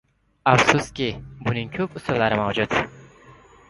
Afsuski, 0.51 1.11
buning 1.45 1.71
ko'p 1.79 2.01
usullari 2.03 2.43
mavjud. 2.45 2.79